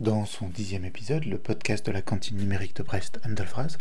[0.00, 3.76] Dans son dixième épisode, le podcast de la cantine numérique de Brest, Andelfras,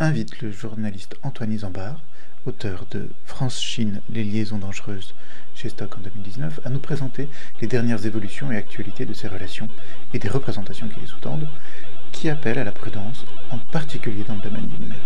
[0.00, 2.02] invite le journaliste Antoine Isambard,
[2.46, 5.14] auteur de France-Chine, les liaisons dangereuses
[5.54, 7.28] chez Stock en 2019, à nous présenter
[7.60, 9.68] les dernières évolutions et actualités de ces relations
[10.14, 11.48] et des représentations qui les sous-tendent,
[12.10, 15.02] qui appellent à la prudence, en particulier dans le domaine du numérique.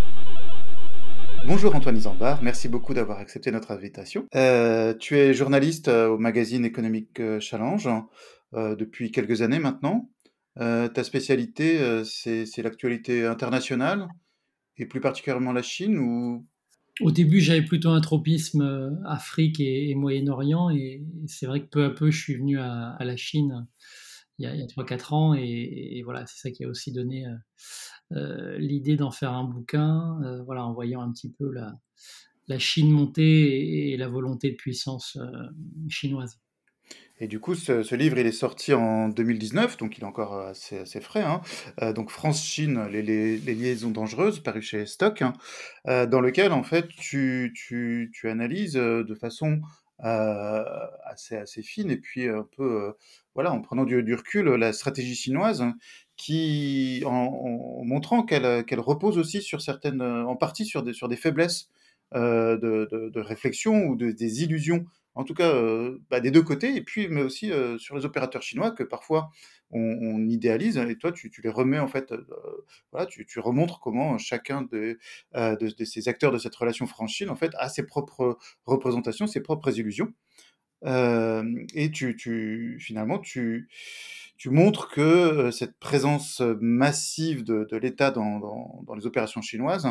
[1.44, 4.26] Bonjour Antoine Isambard, merci beaucoup d'avoir accepté notre invitation.
[4.34, 7.88] Euh, tu es journaliste euh, au magazine économique euh, Challenge
[8.52, 10.08] depuis quelques années maintenant.
[10.56, 14.08] Ta spécialité, c'est l'actualité internationale
[14.78, 16.42] et plus particulièrement la Chine
[17.02, 21.90] au début, j'avais plutôt un tropisme Afrique et, Moyen-Orient, et c'est vrai que peu à
[21.90, 23.66] peu, je suis venu à, la Chine
[24.38, 27.26] il y a, 3-4 ans, et, voilà, c'est ça qui a aussi donné
[28.12, 32.90] euh, l'idée d'en faire un bouquin, euh, voilà, en voyant un petit peu la, Chine
[32.90, 35.48] monter et, la volonté de puissance euh,
[35.88, 36.38] chinoise.
[37.18, 40.78] Et du coup, ce, livre, il est sorti en 2019, donc il est encore assez,
[40.78, 41.22] assez frais.
[41.22, 41.40] Hein.
[41.92, 45.32] donc France-Chine, les, liaisons dangereuses, paru chez Stock, hein,
[45.86, 47.52] dans lequel, en fait, tu,
[48.24, 49.60] analyses de façon
[49.98, 52.92] assez, fine et puis un peu,
[53.34, 55.64] voilà, en prenant du, recul, la stratégie chinoise
[56.16, 61.68] qui, en, montrant qu'elle repose aussi sur certaines, en partie sur des, faiblesses
[62.14, 64.86] euh, de, de, réflexion ou de, des illusions,
[65.16, 65.52] en tout cas
[66.10, 69.30] bah, des deux côtés, et puis mais aussi sur les opérateurs chinois que parfois
[69.70, 72.12] on, idéalise, et toi tu, les remets en fait,
[72.92, 74.98] voilà, tu, remontres comment chacun de,
[75.84, 80.12] ces acteurs de cette relation franchine en a ses propres représentations, ses propres illusions,
[80.84, 83.68] et tu, finalement tu
[84.44, 89.88] montres que cette présence massive de, l'État dans, les opérations chinoises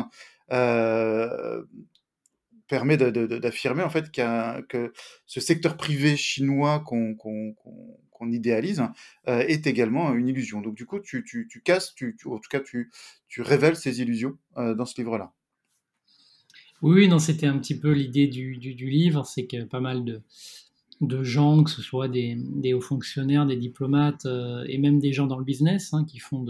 [2.68, 4.92] permet d'affirmer en fait que
[5.26, 8.82] ce secteur privé chinois qu'on idéalise
[9.26, 10.60] est également une illusion.
[10.60, 11.24] Donc du coup, tu,
[11.64, 12.90] casses, tu, en tout cas, tu,
[13.38, 15.32] révèles ces illusions dans ce livre-là.
[16.82, 20.04] Oui, non, c'était un petit peu l'idée du, livre, c'est que pas mal
[21.00, 25.26] de, gens, que ce soit des, hauts fonctionnaires, des diplomates euh, et même des gens
[25.26, 26.44] dans le business hein, qui font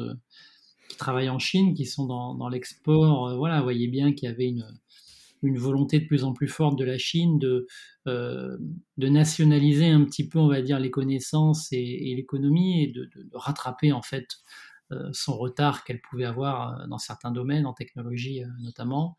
[0.88, 3.28] qui travaillent en Chine, qui sont dans, l'export.
[3.28, 4.66] Euh, voilà, voyez bien qu'il y avait une,
[5.46, 7.66] une volonté de plus en plus forte de la Chine de,
[8.06, 8.56] euh,
[8.98, 14.02] nationaliser un petit peu, on va dire, les connaissances et, l'économie et de, rattraper en
[14.02, 14.26] fait
[14.92, 19.16] euh, son retard qu'elle pouvait avoir euh, dans certains domaines, en technologie notamment,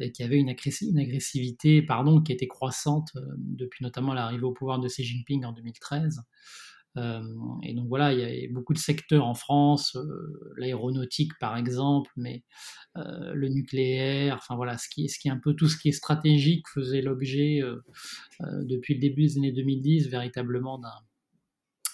[0.00, 4.88] et qui avait une, agressivité pardon, qui était croissante depuis notamment l'arrivée au pouvoir de
[4.88, 6.22] Xi Jinping en 2013.
[7.62, 9.96] Et donc voilà, il y a beaucoup de secteurs en France,
[10.56, 12.42] l'aéronautique par exemple, mais
[12.94, 17.02] le nucléaire, enfin voilà, ce qui, est un peu tout ce qui est stratégique faisait
[17.02, 17.60] l'objet
[18.40, 20.80] depuis le début des années 2010 véritablement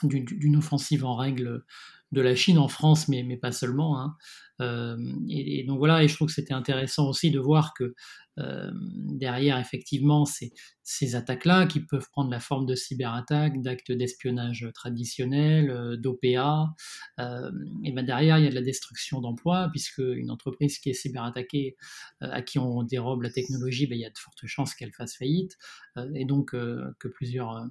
[0.02, 1.64] d'une offensive en règle
[2.14, 4.00] de la Chine en France, mais, pas seulement.
[4.00, 4.16] Hein.
[4.60, 4.96] Euh,
[5.28, 7.94] et, donc voilà, et je trouve que c'était intéressant aussi de voir que euh,
[8.36, 10.52] derrière effectivement ces,
[10.82, 16.74] ces attaques-là, qui peuvent prendre la forme de cyberattaques, d'actes d'espionnage traditionnels, euh, d'OPA,
[17.18, 20.94] et ben derrière il y a de la destruction d'emplois, puisque une entreprise qui est
[20.94, 21.76] cyberattaquée,
[22.20, 25.16] à qui on dérobe la technologie, ben, il y a de fortes chances qu'elle fasse
[25.16, 25.56] faillite,
[26.14, 27.68] et donc que plusieurs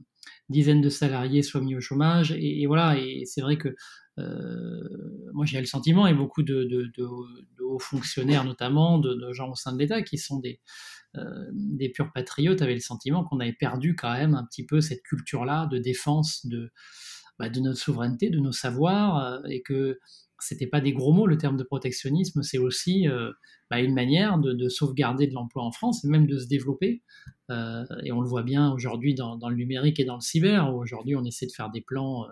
[0.50, 2.34] dizaines de salariés soient mis au chômage.
[2.38, 3.76] Et, voilà, et c'est vrai que
[4.20, 6.92] euh, moi j'ai le sentiment, et beaucoup de,
[7.62, 10.62] hauts fonctionnaires notamment, de, gens au sein de l'État qui sont des,
[11.18, 14.82] euh, des purs patriotes, avaient le sentiment qu'on avait perdu quand même un petit peu
[14.82, 16.72] cette culture-là de défense de,
[17.40, 20.00] bah, de notre souveraineté, de nos savoirs, euh, et que
[20.44, 23.08] c'était pas des gros mots le terme de protectionnisme, c'est aussi
[23.74, 27.02] bah, une manière de, sauvegarder de l'emploi en France et même de se développer.
[27.50, 30.72] Euh, et on le voit bien aujourd'hui dans, le numérique et dans le cyber.
[30.76, 32.26] Aujourd'hui, on essaie de faire des plans.
[32.26, 32.32] Euh,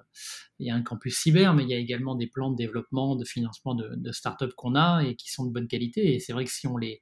[0.59, 3.15] il y a un campus cyber, mais il y a également des plans de développement,
[3.15, 6.13] de financement de, de start-up qu'on a et qui sont de bonne qualité.
[6.13, 7.01] Et c'est vrai que si on les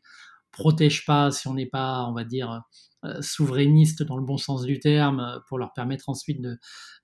[0.51, 2.63] protège pas, si on n'est pas, on va dire,
[3.05, 6.57] euh, souverainiste dans le bon sens du terme, pour leur permettre ensuite de,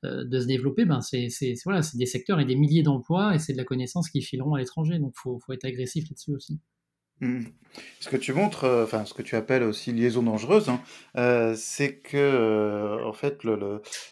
[0.03, 1.29] de se développer, ben c'est
[1.63, 4.59] voilà, des secteurs et des milliers d'emplois et c'est de la connaissance qui fileront à
[4.59, 4.99] l'étranger.
[4.99, 6.59] Donc faut, faut être agressif là-dessus aussi.
[7.21, 7.45] Mmh.
[7.99, 10.81] Ce que tu montres, euh, enfin ce que tu appelles aussi liaison dangereuse, hein,
[11.17, 13.41] euh, c'est que euh, en fait,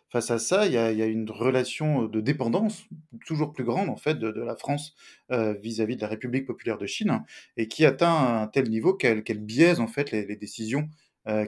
[0.09, 2.83] face à ça, il y a, une relation de dépendance
[3.25, 4.95] toujours plus grande en fait de, la France
[5.29, 7.23] vis-à-vis de la République populaire de Chine,
[7.57, 10.89] et qui atteint un tel niveau qu'elle biaise en fait les, décisions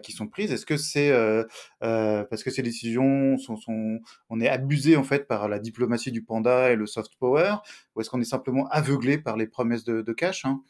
[0.02, 0.52] qui sont prises.
[0.52, 1.12] Est-ce que c'est
[1.80, 3.58] parce que ces décisions sont,
[4.30, 7.56] on est abusé en fait par la diplomatie du panda et le soft power,
[7.96, 10.62] ou est-ce qu'on est simplement aveuglé par les promesses de, cash hein?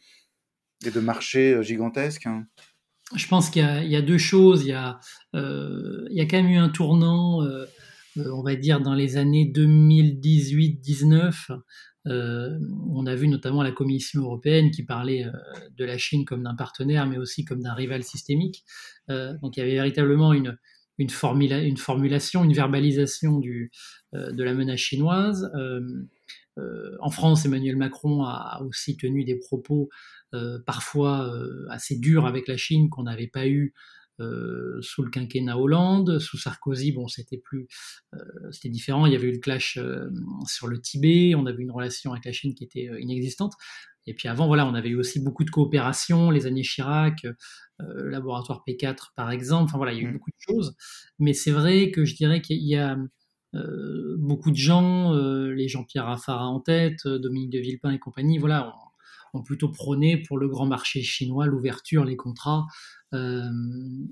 [0.86, 2.46] Et de marché euh, gigantesques hein.
[3.16, 4.64] Je pense qu'il y, a deux choses.
[4.64, 5.00] Il y a,
[5.36, 7.68] euh, il y a quand même eu un tournant euh,
[8.18, 11.52] on va dire dans les années 2018-19,
[12.08, 15.28] on a vu notamment la Commission européenne qui parlait
[15.78, 18.64] de la Chine comme d'un partenaire, mais aussi comme d'un rival systémique.
[19.10, 20.58] donc il y avait véritablement une,
[21.10, 25.52] formulation, une verbalisation de la menace chinoise.
[26.58, 29.90] En France, Emmanuel Macron a aussi tenu des propos
[30.66, 31.32] parfois
[31.70, 33.74] assez durs avec la Chine qu'on n'avait pas eu
[34.22, 37.68] euh, sous le quinquennat Hollande, sous Sarkozy, bon, c'était plus,
[38.14, 38.20] euh,
[38.52, 39.06] c'était différent.
[39.06, 40.10] Il y avait eu le clash euh,
[40.48, 43.54] sur le Tibet, on avait une relation avec la Chine qui était inexistante.
[44.08, 47.26] Et puis avant, voilà, on avait eu aussi beaucoup de coopération, les années Chirac,
[47.80, 49.64] le laboratoire P4 par exemple.
[49.66, 50.14] Enfin voilà, il y a eu mmh.
[50.14, 50.76] beaucoup de choses.
[51.18, 52.98] Mais c'est vrai que je dirais qu'il y a
[54.18, 58.74] beaucoup de gens, les Jean-Pierre Raffarin en tête, Dominique de Villepin et compagnie, voilà,
[59.36, 62.66] ont plutôt prôné pour le grand marché chinois, l'ouverture, les contrats.
[63.14, 63.50] Euh,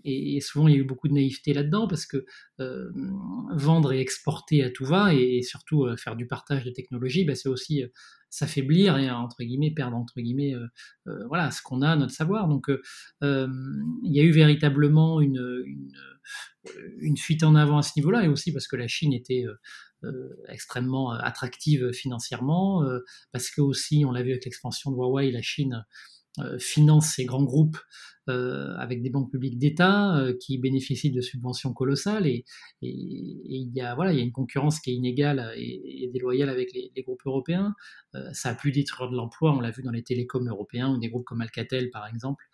[0.04, 2.26] et, souvent, il y a eu beaucoup de naïveté là-dedans parce que
[2.60, 2.92] euh,
[3.56, 7.36] vendre et exporter à tout va et, surtout euh, faire du partage de technologie, bah,
[7.36, 7.84] c'est aussi
[8.34, 10.56] s'affaiblir et entre guillemets perdre entre guillemets
[11.28, 12.48] voilà ce qu'on a, notre savoir.
[12.48, 12.68] Donc,
[13.22, 15.64] il y a eu véritablement une,
[17.00, 19.46] une, fuite en avant à ce niveau-là et aussi parce que la Chine était
[20.50, 22.84] extrêmement attractive financièrement,
[23.32, 25.86] parce que aussi, on l'a vu avec l'expansion de Huawei, la Chine
[26.60, 27.78] finance ces grands groupes
[28.30, 32.46] euh, avec des banques publiques d'État euh, qui bénéficient de subventions colossales et,
[32.82, 36.72] il y a voilà il y a une concurrence qui est inégale et, déloyale avec
[36.72, 37.76] les, groupes européens.
[38.16, 41.00] Euh, ça a pu détruire de l'emploi, on l'a vu dans les télécoms européens ou
[41.00, 42.46] des groupes comme Alcatel par exemple.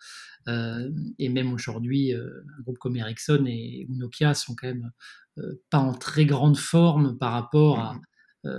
[0.48, 4.90] et même aujourd'hui, un groupe comme Ericsson et Nokia sont quand même
[5.70, 8.50] pas en très grande forme par rapport à, mmh.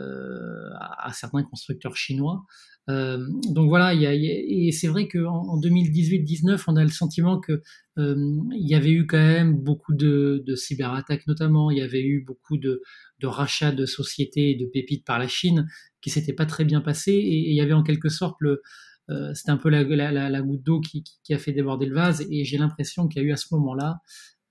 [0.79, 2.45] à certains constructeurs chinois.
[2.91, 7.61] Euh, donc voilà, et c'est vrai qu'en en 2018-19, on a le sentiment que
[7.97, 8.15] euh,
[8.51, 11.71] y avait eu quand même beaucoup de, cyberattaques, notamment.
[11.71, 12.81] Il y avait eu beaucoup de,
[13.23, 15.67] rachats de sociétés et de pépites par la Chine
[16.01, 17.13] qui s'étaient pas très bien passés.
[17.13, 18.61] Et, il y avait en quelque sorte le,
[19.09, 22.25] euh, c'était un peu la, goutte d'eau qui, a fait déborder le vase.
[22.29, 23.99] Et j'ai l'impression qu'il y a eu à ce moment-là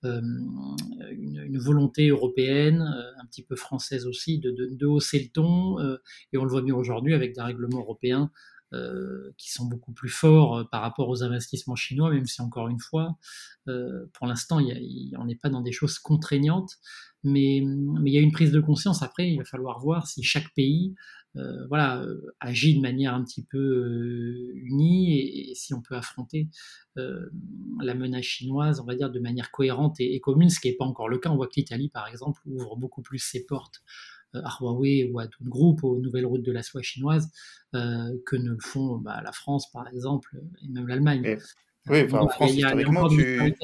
[0.03, 5.79] une, une, volonté européenne, euh, un petit peu française aussi, de, de, hausser le ton.
[5.79, 5.97] Euh,
[6.33, 8.31] et on le voit bien aujourd'hui avec des règlements européens
[8.73, 12.79] euh, qui sont beaucoup plus forts par rapport aux investissements chinois, même si encore une
[12.79, 13.17] fois,
[13.67, 14.59] euh, pour l'instant,
[15.17, 16.77] on n'est pas dans des choses contraignantes,
[17.23, 19.03] mais, mais il y a une prise de conscience.
[19.03, 20.95] Après, il va falloir voir si chaque pays
[21.37, 25.95] euh, voilà, euh, agit de manière un petit peu euh, unie et, si on peut
[25.95, 26.49] affronter
[26.95, 30.85] la menace chinoise, on va dire, de manière cohérente et, commune, ce qui n'est pas
[30.85, 31.29] encore le cas.
[31.29, 33.81] On voit que l'Italie, par exemple, ouvre beaucoup plus ses portes
[34.33, 37.31] à Huawei ou à d'autres groupes, aux nouvelles routes de la soie chinoise,
[37.71, 41.37] que ne le font bah, la France, par exemple, et même l'Allemagne.
[41.87, 43.55] Oui, enfin, en France, historiquement, tu...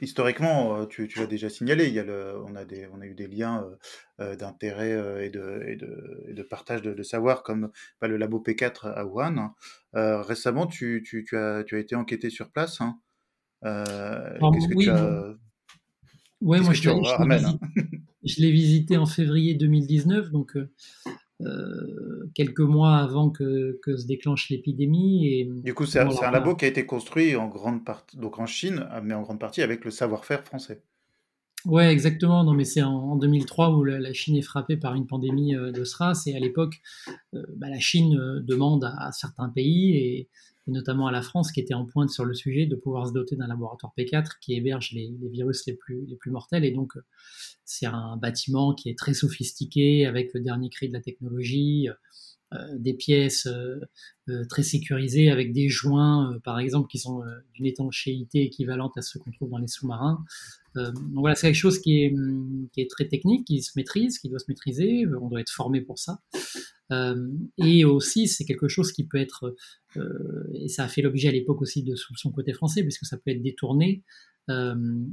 [0.00, 3.06] Historiquement, euh, tu, l'as déjà signalé, il y a le, on, a des, on a
[3.06, 3.76] eu des liens euh,
[4.20, 4.92] euh, d'intérêt
[5.26, 9.54] et de, et, de, de, partage de, savoir, comme bah, le labo P4 à Wuhan.
[9.92, 12.80] récemment, tu, tu, tu, as, tu as été enquêté sur place.
[12.80, 13.00] Hein.
[13.62, 15.34] Qu'est-ce que oui, tu as.
[16.40, 16.90] Ouais, moi, je,
[18.22, 20.56] je l'ai visité en février 2019, donc
[21.40, 25.26] euh, quelques mois avant que, que se déclenche l'épidémie.
[25.26, 28.46] Et, du coup, c'est un labo qui a été construit en grande partie, donc en
[28.46, 30.82] Chine, mais en grande partie avec le savoir-faire français.
[31.64, 32.44] Ouais, exactement.
[32.44, 35.82] Non, mais c'est en, 2003 où la, Chine est frappée par une pandémie euh, de
[35.82, 36.80] SRAS et à l'époque,
[37.34, 40.28] euh, bah, la Chine demande à, certains pays et,
[40.66, 43.36] notamment à la France qui était en pointe sur le sujet de pouvoir se doter
[43.36, 46.92] d'un laboratoire P4 qui héberge les, virus les plus, les plus mortels et donc
[47.64, 51.88] c'est un bâtiment qui est très sophistiqué avec le dernier cri de la technologie,
[52.54, 53.80] euh, des pièces euh,
[54.28, 57.22] euh, très sécurisées avec des joints, par exemple, qui sont
[57.54, 60.24] d'une étanchéité équivalente à ceux qu'on trouve dans les sous-marins.
[60.74, 64.18] donc voilà, c'est quelque chose qui est, hum, qui est très technique, qui se maîtrise,
[64.18, 65.04] qui doit se maîtriser.
[65.20, 66.20] On doit être formé pour ça.
[67.58, 69.54] Et aussi, c'est quelque chose qui peut être,
[70.54, 73.30] et ça a fait l'objet à l'époque aussi de son côté français, puisque ça peut
[73.30, 74.02] être détourné.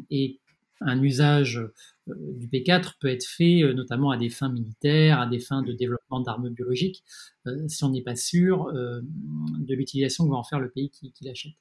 [0.09, 0.39] et
[0.81, 5.27] un usage euh, du P4 peut être fait euh, notamment à des fins militaires, à
[5.27, 7.03] des fins de développement d'armes biologiques,
[7.47, 11.13] euh, si on n'est pas sûr de l'utilisation que va en faire le pays qui,
[11.21, 11.53] l'achète.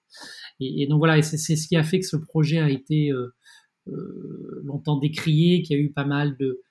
[0.59, 3.13] Et, donc voilà, c'est ce qui a fait que ce projet a été
[3.87, 6.63] longtemps décrié, qu'il y a eu pas mal de,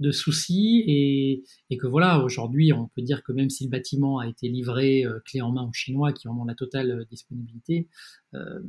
[0.00, 1.44] de soucis et,
[1.76, 5.18] que voilà, aujourd'hui, on peut dire que même si le bâtiment a été livré euh,
[5.24, 7.88] clé en main aux Chinois qui en ont la totale euh, disponibilité,
[8.34, 8.60] euh,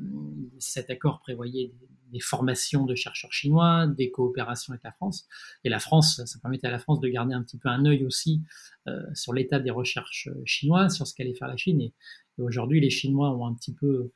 [0.57, 1.71] cet accord prévoyait
[2.11, 5.27] des, formations de chercheurs chinois, des coopérations avec la France.
[5.63, 8.05] Et la France, ça permettait à la France de garder un petit peu un œil
[8.05, 8.41] aussi
[9.13, 11.81] sur l'état des recherches chinoises, sur ce qu'allait faire la Chine.
[11.81, 11.93] Et,
[12.37, 14.11] et aujourd'hui, les Chinois ont un petit peu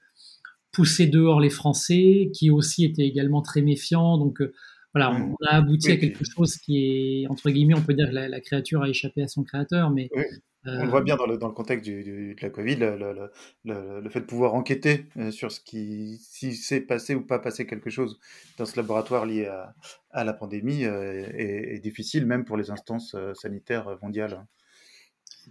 [0.72, 4.18] poussé dehors les Français, qui aussi étaient également très méfiants.
[4.18, 4.42] Donc,
[4.94, 6.78] voilà, on, a abouti à quelque chose qui
[7.24, 10.10] est, entre guillemets, on peut dire que la, créature a échappé à son créateur, mais
[10.66, 12.98] on le voit bien dans le, dans le contexte du, de la Covid, le,
[13.64, 17.40] le, le, fait de pouvoir enquêter euh, sur ce qui, si c'est passé ou pas
[17.40, 18.20] passé quelque chose
[18.58, 19.74] dans ce laboratoire lié à,
[20.12, 24.46] à la pandémie euh, est, difficile, même pour les instances euh, sanitaires mondiales.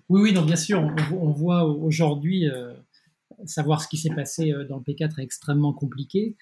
[0.09, 0.81] Oui, oui, non, bien sûr.
[0.81, 2.45] On, on voit aujourd'hui,
[3.47, 6.37] savoir ce qui s'est passé dans le P4 est extrêmement compliqué.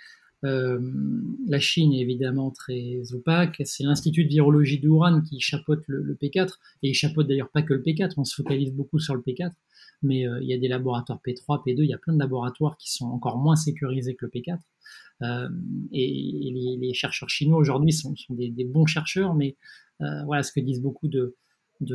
[0.47, 0.79] Euh,
[1.49, 3.61] la Chine est évidemment très opaque.
[3.65, 7.63] C'est l'Institut de virologie de Wuhan qui chapeaute le, P4, et il chapeaute d'ailleurs pas
[7.63, 9.51] que le P4, on se focalise beaucoup sur le P4,
[10.03, 12.77] mais euh, il y a des laboratoires P3, P2, il y a plein de laboratoires
[12.79, 14.59] qui sont encore moins sécurisés que le P4.
[15.23, 15.49] Euh,
[15.93, 19.57] et, les, chercheurs chinois aujourd'hui sont, des, bons chercheurs, mais
[19.99, 21.35] voilà ce que disent beaucoup de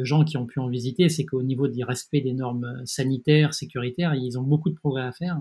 [0.03, 4.13] gens qui ont pu en visiter, c'est qu'au niveau du respect des normes sanitaires, sécuritaires,
[4.15, 5.39] ils ont beaucoup de progrès à faire.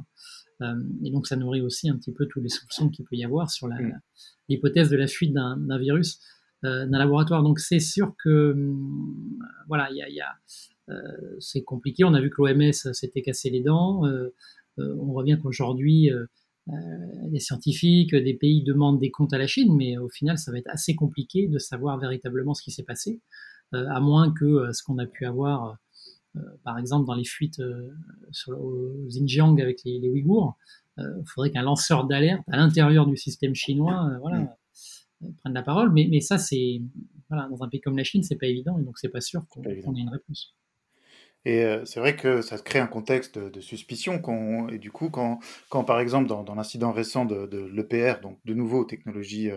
[0.62, 0.74] Euh,
[1.04, 3.50] et donc ça nourrit aussi un petit peu tous les soupçons qu'il peut y avoir
[3.50, 4.00] sur mm.
[4.48, 6.20] l'hypothèse de la fuite d'un virus
[6.64, 7.42] euh, d'un laboratoire.
[7.42, 9.38] Donc c'est sûr que hum,
[9.68, 10.34] voilà, il y a,
[10.90, 12.04] euh, c'est compliqué.
[12.04, 14.02] On a vu que l'OMS s'était cassé les dents.
[14.76, 16.10] on voit bien qu'aujourd'hui,
[16.66, 20.58] les scientifiques, des pays demandent des comptes à la Chine, mais au final, ça va
[20.58, 23.20] être assez compliqué de savoir véritablement ce qui s'est passé,
[23.72, 25.74] à moins que ce qu'on a pu avoir euh,
[26.64, 27.90] par exemple, dans les fuites euh,
[28.30, 30.56] sur, au Xinjiang avec les, Ouïghours,
[30.96, 34.40] il euh, faudrait qu'un lanceur d'alerte à l'intérieur du système chinois voilà,
[35.20, 35.34] mm.
[35.38, 35.92] prenne la parole.
[35.92, 36.82] Mais, mais ça, c'est
[37.28, 39.46] voilà, dans un pays comme la Chine, c'est pas évident, et donc c'est pas sûr
[39.48, 40.56] qu'on ait une réponse.
[41.46, 44.20] Et c'est vrai que ça crée un contexte de, suspicion.
[44.68, 45.38] et du coup, quand,
[45.70, 49.48] quand par exemple, dans, l'incident récent de, de l'EPR, donc de nouveau technologie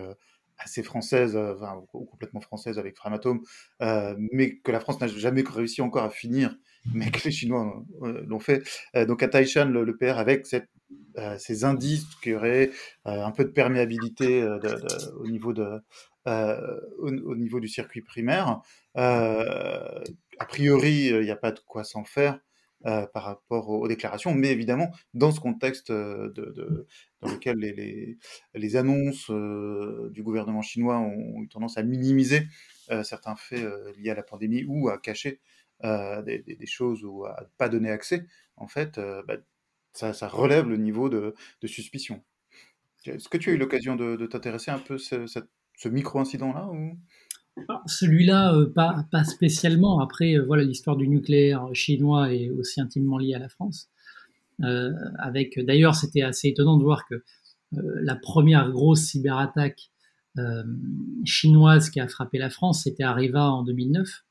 [0.58, 3.40] assez française, enfin, ou complètement française avec Framatome,
[3.80, 6.56] mais que la France n'a jamais réussi encore à finir
[6.94, 8.62] mais que les Chinois euh, l'ont fait.
[8.96, 10.46] Euh, donc à Taishan, le, PR, avec
[11.18, 12.70] euh, ces indices qui auraient
[13.04, 15.26] un peu de perméabilité au,
[17.36, 18.60] niveau du circuit primaire,
[18.94, 22.38] a priori, il n'y a pas de quoi s'en faire.
[22.82, 26.86] par rapport aux, déclarations, mais évidemment, dans ce contexte de,
[27.24, 28.18] dans lequel les, les,
[28.54, 29.30] les annonces
[30.12, 32.42] du gouvernement chinois ont eu tendance à minimiser
[33.02, 33.66] certains faits
[33.96, 35.40] liés à la pandémie ou à cacher
[35.84, 38.26] euh, des, choses ou à pas donner accès,
[38.56, 39.36] en fait, euh, bah,
[39.92, 41.34] ça, relève le niveau de,
[41.66, 42.22] suspicion.
[43.04, 46.98] Est-ce que tu as eu l'occasion de, t'intéresser un peu à ce, micro-incident-là ou...
[47.68, 50.00] Ah, celui-là, euh, pas, pas, spécialement.
[50.00, 53.90] Après, voilà, l'histoire du nucléaire chinois est aussi intimement liée à la France.
[54.60, 57.22] Avec, d'ailleurs, c'était assez étonnant de voir que
[57.72, 59.90] la première grosse cyberattaque
[61.24, 64.24] chinoise qui a frappé la France, c'était Areva en 2009.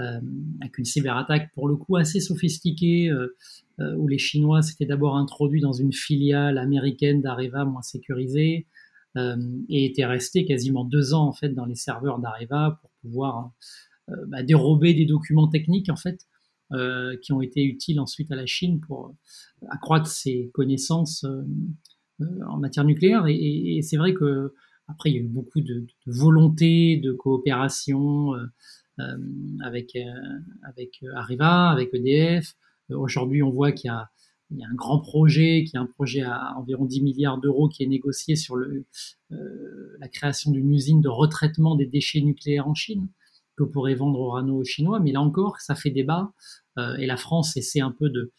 [0.00, 0.20] Euh,
[0.62, 3.36] avec une cyberattaque pour le coup assez sophistiquée, euh,
[3.80, 8.66] euh, où les Chinois s'étaient d'abord introduits dans une filiale américaine d'Areva moins sécurisée,
[9.68, 13.52] et étaient restés quasiment deux ans en fait dans les serveurs d'Areva pour pouvoir
[14.28, 16.26] bah, dérober des documents techniques en fait
[17.22, 19.14] qui ont été utiles ensuite à la Chine pour
[19.68, 21.26] accroître ses connaissances
[22.20, 23.24] en matière nucléaire.
[23.28, 24.54] Et, c'est vrai que
[24.88, 28.34] après il y a eu beaucoup de, volonté, de coopération.
[29.00, 29.16] Euh,
[29.64, 30.02] avec, euh,
[30.68, 32.54] avec euh, Arriva, avec EDF.
[32.90, 34.10] Aujourd'hui, on voit qu'il y a
[34.68, 38.36] un grand projet qui est un projet à environ 10 milliards d'euros qui est négocié
[38.36, 38.56] sur
[39.30, 43.08] la création d'une usine de retraitement des déchets nucléaires en Chine
[43.64, 45.00] que pourrait vendre Orano chinois.
[45.00, 46.32] Mais là encore, ça fait débat
[46.98, 48.32] et la France essaie un peu de,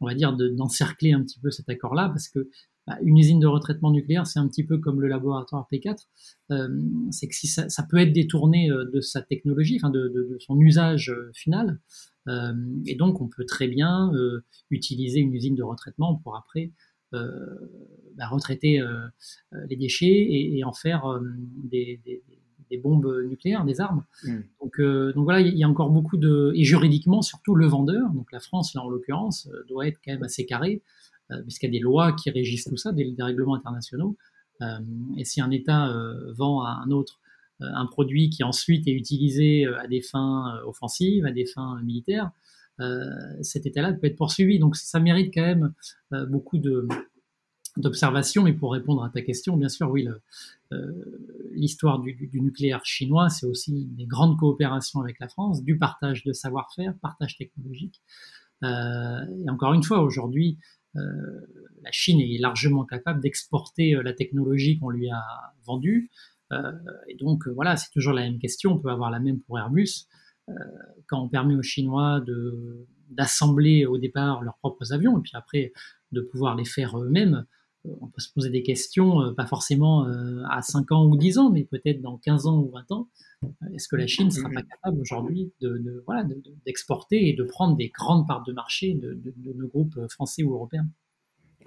[0.00, 2.48] on va dire, d'encercler un petit peu cet accord-là parce que
[2.86, 6.06] bah, une usine de retraitement nucléaire, c'est un petit peu comme le laboratoire P4.
[6.50, 6.68] Euh,
[7.10, 11.10] c'est que si ça, peut être détourné euh, de sa technologie, enfin de, son usage
[11.10, 11.78] euh, final,
[12.86, 14.12] et donc on peut très bien
[14.70, 16.70] utiliser une usine de retraitement pour après
[17.10, 18.80] bah, retraiter
[19.68, 21.18] les déchets et, en faire
[21.64, 22.00] des,
[22.78, 24.04] bombes nucléaires, des armes.
[24.24, 24.38] Mm.
[24.60, 26.52] Donc, donc voilà, il y a encore beaucoup de...
[26.54, 30.22] Et juridiquement, surtout le vendeur, donc la France là en l'occurrence, doit être quand même
[30.22, 30.82] assez carré
[31.32, 34.16] euh, puisqu'il y a des lois qui régissent tout ça, des, règlements internationaux.
[34.62, 34.78] Euh,
[35.16, 37.20] et si un État euh, vend à un autre
[37.62, 42.30] un produit qui ensuite est utilisé à des fins offensives, à des fins militaires,
[43.42, 44.58] cet État-là peut être poursuivi.
[44.58, 45.74] Donc ça mérite quand même
[46.30, 46.88] beaucoup de,
[47.76, 48.46] d'observation.
[48.46, 50.08] Et pour répondre à ta question, bien sûr, oui,
[51.52, 56.32] l'histoire du, nucléaire chinois, c'est aussi des grandes coopérations avec la France, du partage de
[56.32, 58.00] savoir-faire, partage technologique.
[58.62, 60.58] et encore une fois, aujourd'hui,
[60.96, 61.40] euh,
[61.82, 65.22] la Chine est largement capable d'exporter euh, la technologie qu'on lui a
[65.64, 66.10] vendue.
[66.52, 66.72] Euh,
[67.08, 68.72] et donc voilà, c'est toujours la même question.
[68.72, 70.06] On peut avoir la même pour Airbus.
[71.06, 72.24] quand on permet aux Chinois
[73.08, 75.72] d'assembler au départ leurs propres avions et puis après
[76.10, 77.46] de pouvoir les faire eux-mêmes,
[77.84, 80.06] on peut se poser des questions, pas forcément
[80.50, 83.08] à 5 ans ou 10 ans, mais peut-être dans 15 ans ou 20 ans.
[83.72, 86.26] Est-ce que la Chine ne sera pas capable aujourd'hui de, voilà,
[86.66, 90.52] d'exporter et de prendre des grandes parts de marché de, de nos groupes français ou
[90.52, 90.86] européens?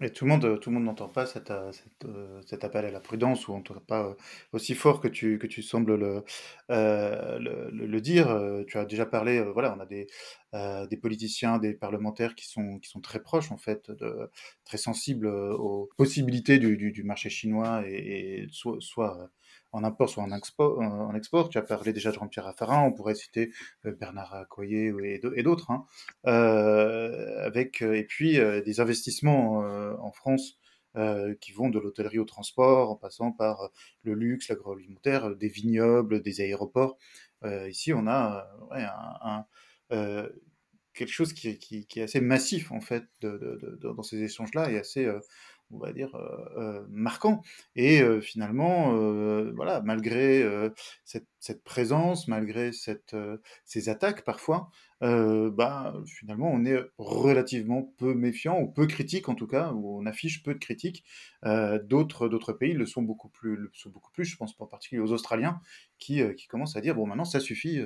[0.04, 1.72] Et tout le monde, tout le monde n'entend pas euh,
[2.06, 4.14] euh, cet, appel à la prudence, ou en tout cas pas euh,
[4.52, 6.24] aussi fort que tu, sembles
[6.70, 8.64] le, dire.
[8.68, 9.86] Tu as déjà parlé, voilà, on a
[10.88, 13.92] des, politiciens, des parlementaires qui sont, très proches, en fait,
[14.66, 19.30] très sensibles aux possibilités du, marché chinois, et, soit
[19.74, 20.32] en import, soit en
[21.16, 21.50] export.
[21.50, 23.52] Tu as parlé déjà de Jean-Pierre Raffarin, on pourrait citer
[23.86, 25.86] euh, Bernard Accoyer et d'autres, hein.
[26.28, 29.58] euh, avec euh, et puis des investissements
[30.00, 30.60] en France
[31.42, 33.72] qui vont de l'hôtellerie au transport, en passant par
[34.04, 36.98] le luxe, l'agroalimentaire, des vignobles, des aéroports.
[37.68, 38.48] ici, on a
[40.94, 45.12] quelque chose qui, est assez massif en fait dans ces échanges-là et assez
[45.72, 47.42] on va dire, euh, euh, marquant.
[47.76, 48.94] Et finalement,
[49.56, 50.44] voilà, malgré
[51.04, 53.16] cette, cette, présence, malgré cette,
[53.66, 54.70] ces attaques parfois,
[55.02, 60.06] bah, finalement, on est relativement peu méfiant, ou peu critique en tout cas, ou on
[60.06, 61.04] affiche peu de critiques.
[61.44, 65.02] d'autres, d'autres pays le sont beaucoup plus, le sont beaucoup plus, je pense en particulier
[65.02, 65.60] aux Australiens,
[65.98, 67.80] qui, qui commencent à dire, bon, maintenant, ça suffit.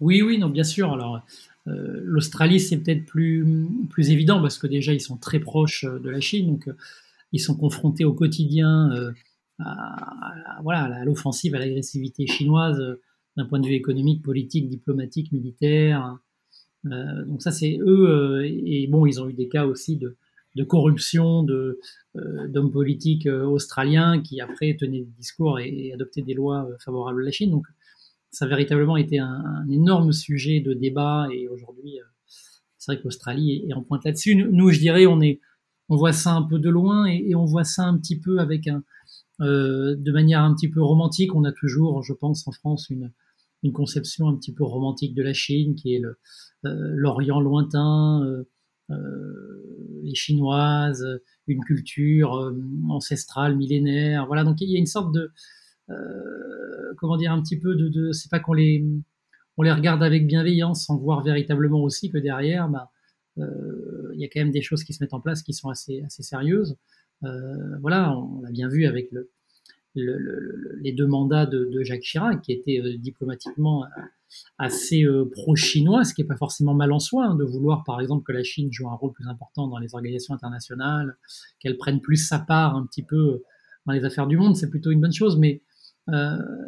[0.00, 0.92] Oui, oui, non, bien sûr.
[0.92, 1.22] Alors,
[1.66, 3.46] euh, L'Australie, c'est peut-être plus,
[3.90, 6.76] plus évident parce que déjà, ils sont très proches euh, de la Chine, donc euh,
[7.32, 8.90] ils sont confrontés au quotidien
[9.58, 12.80] à, à l'offensive, à l'agressivité chinoise
[13.36, 16.16] d'un point de vue économique, politique, diplomatique, militaire.
[16.84, 18.44] donc ça, c'est eux.
[18.44, 20.16] et bon, ils ont eu des cas aussi de,
[20.62, 21.80] corruption de
[22.46, 27.32] d'hommes politiques australiens qui après tenaient des discours et, adoptaient des lois favorables à la
[27.32, 27.60] Chine.
[28.34, 32.04] Ça a véritablement été un, énorme sujet de débat et aujourd'hui, euh,
[32.78, 34.34] c'est vrai que l'Australie est, en pointe là-dessus.
[34.34, 35.40] Nous, je dirais, on est,
[35.88, 38.66] on voit ça un peu de loin et, on voit ça un petit peu avec
[38.66, 38.82] un,
[39.40, 41.34] euh, de manière un petit peu romantique.
[41.34, 43.12] On a toujours, je pense, en France, une,
[43.62, 46.12] une conception un petit peu romantique de la Chine, qui est euh,
[46.64, 48.20] l'Orient lointain,
[48.90, 51.06] les Chinoises,
[51.46, 52.52] une culture
[52.90, 54.26] ancestrale, millénaire.
[54.26, 55.30] Voilà, donc il y a une sorte de,
[56.96, 58.84] comment dire, un petit peu de, de c'est pas qu'on les,
[59.56, 62.90] on les regarde avec bienveillance sans voir véritablement aussi que derrière, bah,
[63.38, 65.68] euh, il y a quand même des choses qui se mettent en place qui sont
[65.68, 66.76] assez, assez sérieuses.
[67.24, 69.30] Euh, voilà, on, l'a bien vu avec le,
[69.94, 73.86] le, les deux mandats de, de, Jacques Chirac, qui étaient diplomatiquement
[74.58, 78.24] assez pro-chinois, ce qui n'est pas forcément mal en soi, hein, de vouloir par exemple
[78.24, 81.16] que la Chine joue un rôle plus important dans les organisations internationales,
[81.60, 83.42] qu'elle prenne plus sa part un petit peu
[83.86, 85.73] dans les affaires du monde, c'est plutôt une bonne chose, mais euh,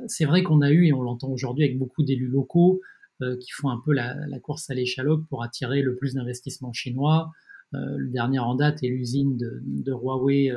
[0.09, 2.81] c'est vrai qu'on a eu, et on l'entend aujourd'hui avec beaucoup d'élus locaux,
[3.23, 7.33] euh, qui font un peu la, course à l'échalote pour attirer le plus d'investissements chinois.
[7.73, 10.53] Euh, le dernier en date est l'usine de, Huawei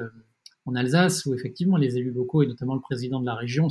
[0.65, 3.69] en Alsace, où effectivement les élus locaux et notamment le président de la région,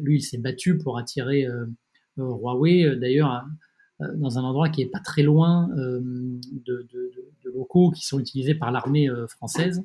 [0.00, 1.46] lui, il s'est battu pour attirer
[2.16, 3.44] Huawei, d'ailleurs,
[4.00, 6.86] dans un endroit qui est pas très loin de,
[7.44, 9.84] locaux qui sont utilisés par l'armée française.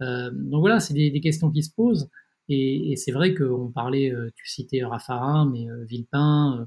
[0.00, 2.10] donc voilà, c'est des, questions qui se posent.
[2.48, 6.66] Et, c'est vrai qu'on parlait, euh, tu citais Raffarin, mais euh, Villepin, euh,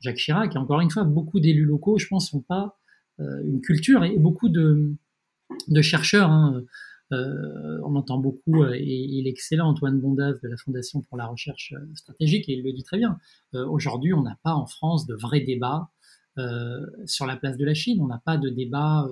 [0.00, 2.76] Jacques Chirac, et encore une fois, beaucoup d'élus locaux, je pense, n'ont pas
[3.18, 4.96] une culture et beaucoup de,
[5.82, 6.30] chercheurs.
[6.30, 6.62] Hein,
[7.10, 11.74] on entend beaucoup, et il est excellent, Antoine Bondaz de la Fondation pour la recherche
[11.94, 13.18] stratégique, et il le dit très bien.
[13.52, 15.90] Aujourd'hui, on n'a pas en France de vrai débat
[17.04, 18.00] sur la place de la Chine.
[18.00, 19.06] On n'a pas de débat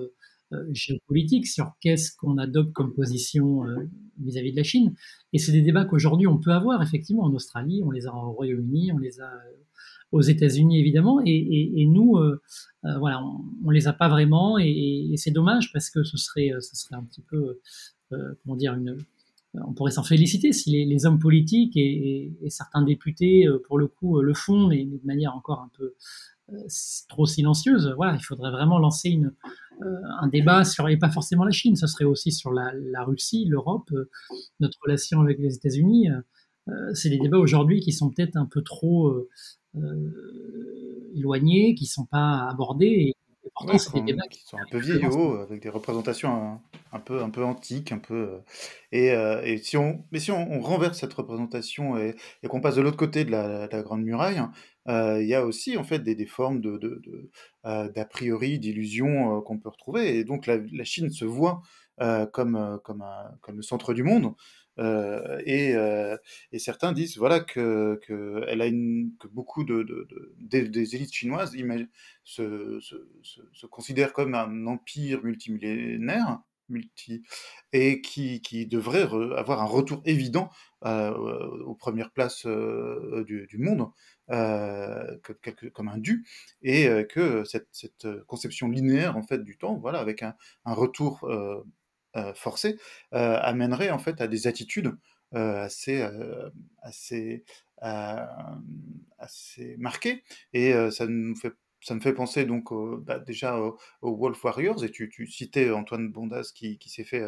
[0.71, 3.87] géopolitique sur qu'est-ce qu'on adopte comme position euh,
[4.19, 4.93] vis-à-vis de la Chine.
[5.33, 8.31] Et c'est des débats qu'aujourd'hui on peut avoir effectivement en Australie, on les a au
[8.31, 9.51] Royaume-Uni, on les a euh,
[10.11, 12.17] aux États-Unis évidemment, et, nous,
[12.81, 13.23] voilà,
[13.63, 17.03] on, les a pas vraiment, et, c'est dommage parce que ce serait, ce serait un
[17.03, 17.59] petit peu,
[18.09, 18.97] comment dire, une,
[19.53, 24.33] on pourrait s'en féliciter si les, hommes politiques et, certains députés, pour le coup, le
[24.33, 25.93] font, mais de manière encore un peu
[27.07, 27.93] trop silencieuse.
[27.95, 29.31] Voilà, il faudrait vraiment lancer une,
[29.68, 33.45] euh, un débat sur, et pas forcément la Chine, ce serait aussi sur la, Russie,
[33.47, 34.09] l'Europe, euh,
[34.59, 36.09] notre relation avec les États-Unis.
[36.09, 39.27] Euh, c'est des débats aujourd'hui qui sont peut-être un peu trop
[41.15, 42.85] éloignés, qui ne sont pas abordés.
[42.85, 43.15] Et,
[43.55, 46.59] pourtant, c'est des débats qui sont un peu vieillots, avec des représentations
[46.91, 48.41] un, peu, un peu antiques, un peu.
[48.91, 52.15] Et, si on, mais si on, renverse cette représentation et,
[52.47, 54.41] qu'on passe de l'autre côté de la, Grande Muraille,
[54.89, 56.79] il y a aussi en fait des, formes de,
[57.63, 60.17] d'a priori, d'illusions qu'on peut retrouver.
[60.17, 61.61] Et donc la, Chine se voit
[62.33, 63.03] comme, comme
[63.55, 64.33] le centre du monde.
[65.45, 65.75] et,
[66.57, 67.99] certains disent voilà que,
[69.31, 71.55] beaucoup de, de, des, élites chinoises
[72.23, 72.95] se, se,
[73.53, 77.23] se, considèrent comme un empire multimillénaire multi
[77.73, 79.03] et qui, qui devrait
[79.37, 80.49] avoir un retour évident
[80.83, 83.89] aux premières places du, du, monde,
[84.27, 86.25] comme un dû,
[86.61, 91.29] et que cette, cette, conception linéaire en fait du temps, voilà, avec un, un retour
[92.35, 92.77] forcé,
[93.11, 94.95] amènerait en fait à des attitudes
[95.31, 96.07] assez,
[96.81, 97.43] assez,
[99.17, 104.43] assez marquées, et ça nous fait ça me fait penser donc bah, déjà aux, Wolf
[104.43, 107.23] Warriors, et tu, citais Antoine Bondas qui, s'est fait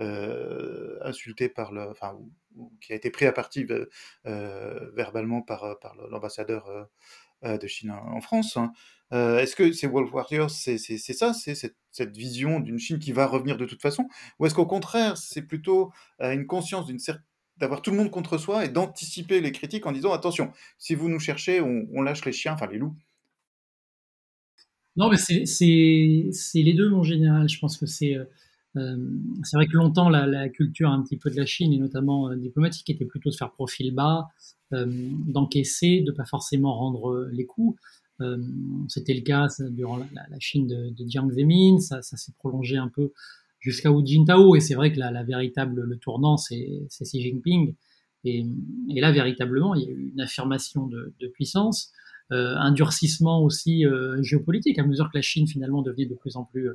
[0.00, 2.18] euh, insulter par le, enfin,
[2.80, 3.66] qui a été pris à partie
[4.26, 5.76] euh, verbalement par,
[6.10, 6.88] l'ambassadeur
[7.42, 8.56] de Chine en France.
[8.56, 8.72] Hein.
[9.10, 13.56] est-ce que ces Wolf Warriors, c'est ça, c'est cette, vision d'une Chine qui va revenir
[13.56, 14.08] de toute façon,
[14.38, 16.90] ou est-ce qu'au contraire, c'est plutôt une conscience
[17.58, 21.10] d'avoir tout le monde contre soi et d'anticiper les critiques en disant attention, si vous
[21.10, 22.96] nous cherchez, on, on lâche les chiens, enfin les loups.
[24.96, 27.48] Non, mais c'est les deux en général.
[27.48, 28.24] Je pense que c'est euh,
[28.76, 28.96] euh,
[29.42, 32.30] c'est vrai que longtemps la, la, culture un petit peu de la Chine et notamment
[32.30, 34.28] euh, diplomatique était plutôt de faire profil bas,
[34.70, 37.80] d'encaisser, de pas forcément rendre les coups.
[38.88, 42.76] C'était le cas durant la, la Chine de, de, Jiang Zemin, ça, ça s'est prolongé
[42.76, 43.12] un peu
[43.58, 47.74] jusqu'à Hu Jintao et c'est vrai que la, la, véritable le tournant c'est Xi Jinping
[48.24, 48.44] et,
[48.90, 53.42] et, là véritablement il y a eu une affirmation de, de puissance euh, un durcissement
[53.42, 56.70] aussi euh, géopolitique à mesure que la Chine finalement devenait de plus en plus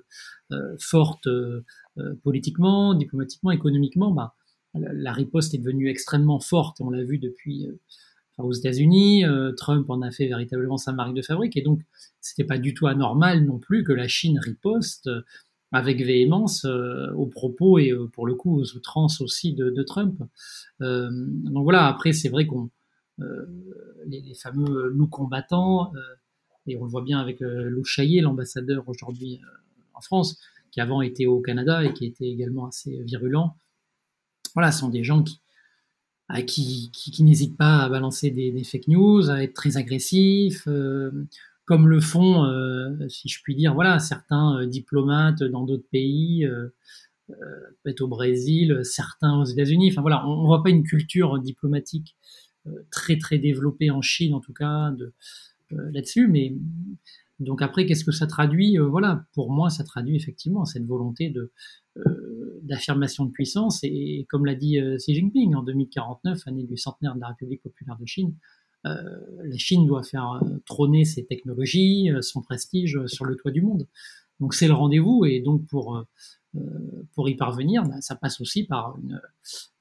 [0.52, 1.28] euh, forte
[2.24, 4.12] politiquement, diplomatiquement, économiquement.
[4.12, 4.34] Bah,
[4.74, 7.68] la riposte est devenue extrêmement forte, on l'a vu depuis
[8.38, 9.24] aux États-Unis,
[9.56, 11.80] Trump en a fait véritablement sa marque de fabrique, et donc
[12.20, 15.10] c'était pas du tout anormal non plus que la Chine riposte
[15.72, 20.20] avec véhémence aux propos et pour le coup aux outrances aussi de, de Trump.
[20.82, 22.70] donc voilà, après c'est vrai qu'on
[23.21, 23.45] euh,
[24.08, 25.99] les, fameux loups combattants, euh,
[26.67, 29.39] et on le voit bien avec euh, Lou Chaillet, l'ambassadeur aujourd'hui
[29.93, 30.38] en France,
[30.71, 33.56] qui avant était au Canada et qui était également assez virulent.
[34.54, 39.43] Voilà, ce sont des gens qui, qui, n'hésitent pas à balancer des, fake news, à
[39.43, 40.67] être très agressifs,
[41.65, 42.45] comme le font,
[43.10, 46.47] si je puis dire, voilà, certains diplomates dans d'autres pays,
[47.28, 49.91] peut-être au Brésil, certains aux États-Unis.
[49.91, 52.15] Enfin voilà, on ne voit pas une culture diplomatique
[52.91, 54.91] très très développé en Chine en tout cas
[55.73, 56.28] euh, là-dessus.
[56.28, 56.56] Mais
[57.39, 58.80] donc après, qu'est-ce que ça traduit?
[58.80, 61.51] Euh, Voilà, pour moi, ça traduit effectivement cette volonté de
[61.97, 63.80] euh, d'affirmation de puissance.
[63.84, 67.97] Et, comme l'a dit Xi Jinping en 2049, année du centenaire de la République populaire
[67.99, 68.36] de Chine,
[68.84, 73.88] la Chine doit faire trôner ses technologies, son prestige sur le toit du monde.
[74.39, 76.06] Donc c'est le rendez-vous et donc pour
[77.13, 79.22] pour y parvenir, bah, ça passe aussi par une,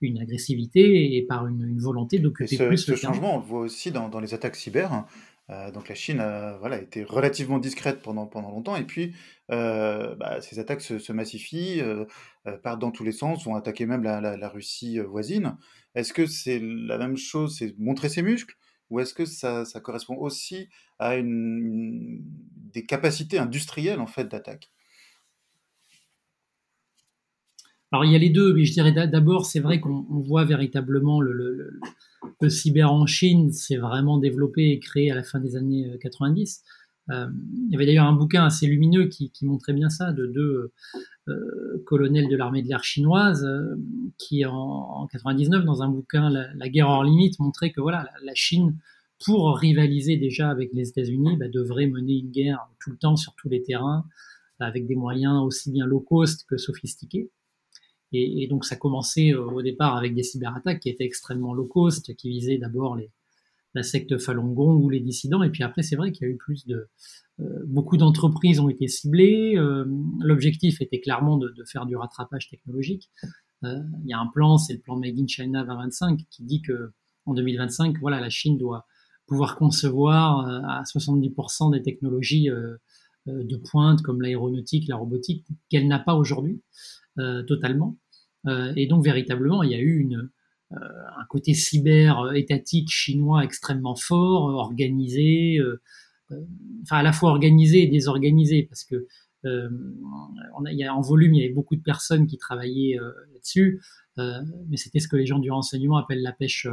[0.01, 3.91] une agressivité et par une, une volonté d'occuper plus ce changement, on le voit aussi
[3.91, 5.05] dans, dans les attaques cyber.
[5.51, 9.15] Euh, donc la Chine a voilà, été relativement discrète pendant, pendant longtemps, et puis
[9.51, 12.07] euh, bah, ces attaques se, se massifient, euh,
[12.47, 15.57] euh, partent dans tous les sens, vont attaquer même la, la, la Russie voisine.
[15.95, 18.55] Est-ce que c'est la même chose, c'est montrer ses muscles,
[18.89, 22.21] ou est-ce que ça, ça, correspond aussi à une, une,
[22.73, 24.71] des capacités industrielles en fait d'attaque?
[27.95, 31.21] Alors il y a les deux, mais je dirais d'abord, c'est vrai qu'on voit véritablement
[31.21, 31.81] le, le,
[32.41, 36.65] le, cyber en Chine s'est vraiment développé et créé à la fin des années 90.
[37.11, 40.11] Euh, euh, il y avait d'ailleurs un bouquin assez lumineux qui, qui, montrait bien ça,
[40.11, 40.73] de deux
[41.29, 43.77] euh, colonels de l'armée de l'air chinoise, euh,
[44.19, 48.27] qui en, en, 99, dans un bouquin La, guerre hors limite, montrait que voilà, la,
[48.27, 48.77] la Chine,
[49.25, 53.37] pour rivaliser déjà avec les États-Unis, bah, devrait mener une guerre tout le temps sur
[53.37, 54.05] tous les terrains,
[54.59, 57.31] avec des moyens aussi bien low cost que sophistiqués.
[58.15, 62.15] Et, donc ça commençait euh, au départ avec des cyberattaques qui étaient extrêmement low cost,
[62.15, 62.97] qui visaient d'abord
[63.75, 65.43] la secte Falun Gong ou les dissidents.
[65.43, 66.89] Et puis après, c'est vrai qu'il y a eu plus de...
[67.41, 69.55] Euh, beaucoup d'entreprises ont été ciblées.
[69.57, 69.85] Euh,
[70.21, 73.11] l'objectif était clairement de, de, faire du rattrapage technologique.
[73.63, 76.93] il y a un plan, c'est le plan Made in China 2025, qui dit que
[77.27, 78.87] en 2025, voilà, la Chine doit
[79.27, 82.51] pouvoir concevoir à 70% des technologies
[83.27, 86.61] de pointe comme l'aéronautique, la robotique, qu'elle n'a pas aujourd'hui
[87.17, 87.97] totalement.
[88.47, 90.09] Euh, et donc véritablement, il y a eu
[90.73, 95.81] euh, un côté cyber étatique chinois extrêmement fort, organisé, euh,
[96.83, 99.07] enfin à la fois organisé et désorganisé, parce que
[99.47, 102.97] y a, en volume, il y avait beaucoup de personnes qui travaillaient
[103.35, 103.83] là-dessus,
[104.17, 106.67] mais c'était ce que les gens du renseignement appellent la pêche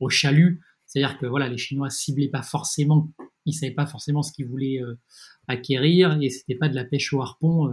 [0.00, 3.10] au chalut, c'est-à-dire que voilà, les Chinois ciblaient pas forcément,
[3.46, 4.82] ils savaient pas forcément ce qu'ils voulaient
[5.48, 7.72] acquérir, et c'était pas de la pêche au harpon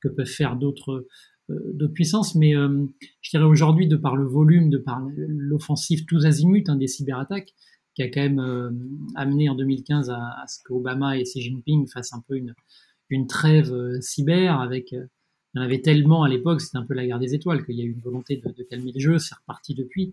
[0.00, 1.06] que peuvent faire d'autres
[1.50, 2.86] euh, de puissance, mais euh,
[3.20, 7.54] je dirais aujourd'hui, de par le volume, de par l'offensive tous azimuts hein, des cyberattaques,
[7.94, 8.70] qui a quand même euh,
[9.14, 14.60] amené en 2015 à, ce qu'Obama et Xi Jinping fassent un peu une, trêve cyber
[14.60, 17.76] avec y en avait tellement à l'époque, c'était un peu la guerre des étoiles, qu'il
[17.76, 20.12] y a eu une volonté de, calmer le jeu, c'est reparti depuis.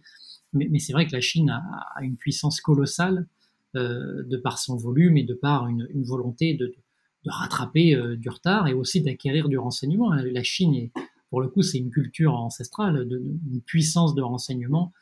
[0.54, 3.28] Mais, c'est vrai que la Chine a, une puissance colossale
[3.74, 6.76] de par son volume et de par une, volonté de,
[7.26, 10.12] rattraper du retard et aussi d'acquérir du renseignement.
[10.14, 10.92] La Chine, est,
[11.30, 14.94] pour le coup, c'est une culture ancestrale, de, une puissance de renseignement.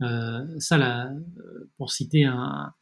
[0.00, 1.12] ça, là,
[1.76, 2.72] pour citer un,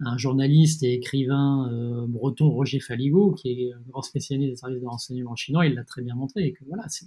[0.00, 4.80] un journaliste et écrivain euh, breton Roger Faligo, qui est un grand spécialiste des services
[4.80, 6.52] de renseignement chinois, il l'a très bien montré.
[6.52, 7.06] que voilà, euh,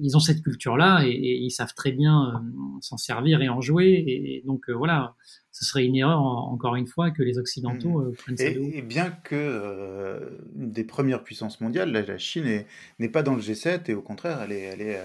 [0.00, 2.38] ils ont cette culture-là et, ils savent très bien euh,
[2.80, 4.04] s'en servir et en jouer.
[4.06, 5.14] Et, donc voilà,
[5.50, 8.14] ce serait une erreur encore une fois que les Occidentaux mmh.
[8.14, 12.64] prennent ça et, et, bien que des premières puissances mondiales, la, Chine
[12.98, 15.00] n'est pas dans le G7 et au contraire, elle est, elle est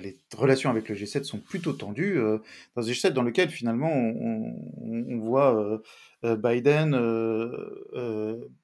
[0.00, 2.18] les relations avec le G7 sont plutôt tendues.
[2.18, 2.38] Euh,
[2.76, 5.78] dans un G7 dans lequel finalement on, voit euh,
[6.24, 6.92] euh, Biden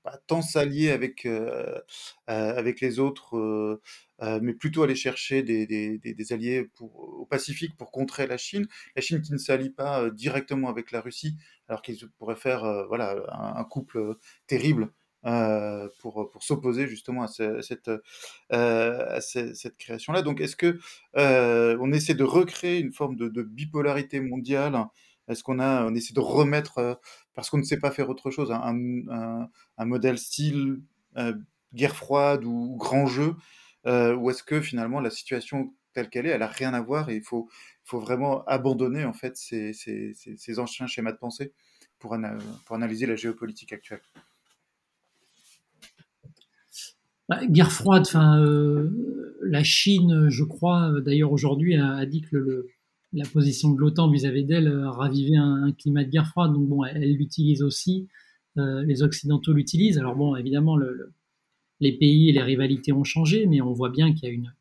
[0.03, 1.27] pas tant s'allier avec,
[2.27, 3.81] avec les autres,
[4.21, 8.67] mais plutôt aller chercher des, alliés pour, au Pacifique pour contrer la Chine.
[8.97, 11.37] La Chine qui ne s'allie pas directement avec la Russie,
[11.69, 14.91] alors qu'ils pourraient faire voilà, un couple terrible
[15.27, 17.91] euh, pour, pour s'opposer justement à, cette,
[18.53, 20.23] euh, cette, création-là.
[20.23, 20.79] Donc, est-ce que
[21.17, 24.87] euh, on essaie de recréer une forme de, bipolarité mondiale?
[25.27, 27.01] Est-ce qu'on on essaie de remettre,
[27.35, 30.83] parce qu'on ne sait pas faire autre chose, un, un, modèle style
[31.75, 33.35] guerre froide ou, grand jeu
[33.87, 37.17] Ou est-ce que finalement la situation telle qu'elle est, elle a rien à voir et
[37.17, 37.49] il faut,
[37.83, 41.53] faut vraiment abandonner en fait ces, ces, anciens schémas de pensée
[41.99, 42.15] pour
[42.71, 44.01] analyser la géopolitique actuelle?
[47.29, 52.69] Bah, guerre froide, enfin, euh, la Chine, je crois, d'ailleurs aujourd'hui, a, dit que le,
[53.13, 56.53] la position de l'OTAN vis-à-vis d'elle ravivait un, climat de guerre froide.
[56.53, 58.09] Donc bon, elle l'utilise aussi.
[58.59, 59.99] Euh, les Occidentaux l'utilisent.
[59.99, 61.13] Alors bon, évidemment, le,
[61.81, 64.53] les pays et les rivalités ont changé, mais on voit bien qu'il y a une,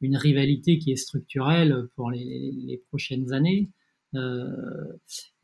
[0.00, 3.70] une rivalité qui est structurelle pour les, les prochaines années.
[4.14, 4.46] Euh,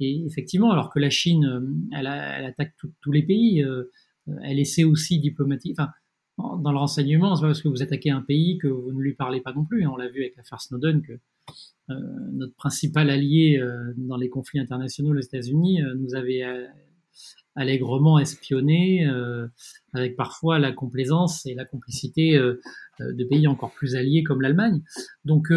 [0.00, 3.84] et effectivement, alors que la Chine, elle, elle attaque tous les pays, euh,
[4.42, 5.76] elle essaie aussi diplomatique.
[5.78, 5.90] Enfin,
[6.38, 9.14] dans le renseignement, c'est pas parce que vous attaquez un pays que vous ne lui
[9.14, 9.86] parlez pas non plus.
[9.86, 11.12] On l'a vu avec l'affaire Snowden que
[11.90, 11.94] euh,
[12.32, 16.42] notre principal allié euh, dans les conflits internationaux, les États-Unis, euh, nous avait
[17.56, 19.08] allègrement espionné,
[19.92, 24.82] avec parfois la complaisance et la complicité de pays encore plus alliés comme l'Allemagne.
[25.24, 25.52] Donc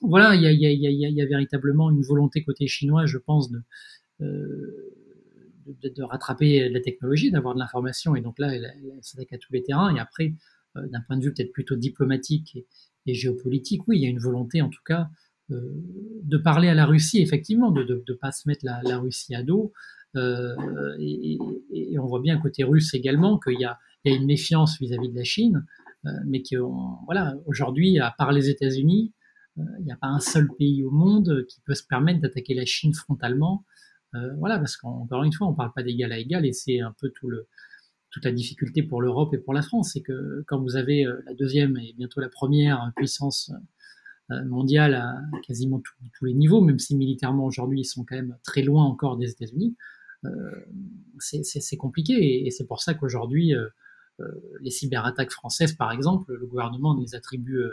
[0.00, 3.50] voilà, il y a, y, a, y a, véritablement une volonté côté chinois, je pense,
[3.50, 3.60] de
[5.80, 9.62] de, rattraper la technologie, d'avoir de l'information, et donc là, elle, s'attaque à tous les
[9.62, 9.94] terrains.
[9.94, 10.34] Et après,
[10.76, 12.58] euh, d'un point de vue peut-être plutôt diplomatique
[13.06, 15.08] et, géopolitique, oui, il y a une volonté, en tout cas,
[15.50, 15.60] euh,
[16.22, 19.72] de parler à la Russie, effectivement, de ne pas se mettre la, Russie à dos.
[20.14, 20.54] Euh,
[21.00, 21.38] et,
[21.98, 25.64] on voit bien côté russe également qu'il y, a, une méfiance vis-à-vis de la Chine,
[26.26, 26.56] mais que
[27.04, 29.12] voilà, aujourd'hui, à part les États-Unis,
[29.56, 32.64] il n'y a pas un seul pays au monde qui peut se permettre d'attaquer la
[32.64, 33.64] Chine frontalement
[34.38, 36.94] voilà, parce qu'encore une fois, on ne parle pas d'égal à égal et c'est un
[37.00, 37.48] peu tout le,
[38.10, 39.92] toute la difficulté pour l'Europe et pour la France.
[39.94, 43.52] C'est que quand vous avez euh, la deuxième et bientôt la première puissance
[44.30, 45.80] euh, mondiale à quasiment
[46.14, 49.30] tous les niveaux, même si militairement aujourd'hui ils sont quand même très loin encore des
[49.30, 49.76] États-Unis,
[51.18, 52.46] c'est compliqué.
[52.46, 53.54] Et, c'est pour ça qu'aujourd'hui,
[54.60, 57.70] les cyberattaques françaises, par exemple, le gouvernement les attribue euh,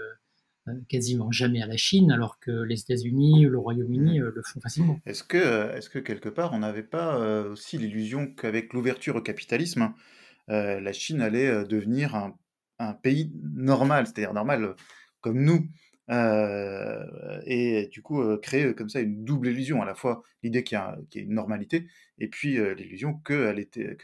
[0.87, 4.99] quasiment jamais à la Chine, alors que les États-Unis, le Royaume-Uni euh, le font facilement.
[5.05, 9.21] Est-ce que, euh, est que quelque part, on n'avait pas aussi l'illusion qu'avec l'ouverture au
[9.21, 9.93] capitalisme,
[10.47, 14.75] la Chine allait devenir un, pays normal, c'est-à-dire normal
[15.21, 15.67] comme nous,
[17.45, 20.79] et du coup créer comme ça une double illusion, à la fois l'idée qu'il y,
[20.79, 23.53] a une normalité, et puis l'illusion que,